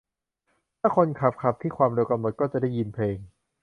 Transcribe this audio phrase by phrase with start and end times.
[0.79, 3.17] ถ้าคนขับขับที่ความเร็วที่กำหนด ก็จะได้ยินเพลง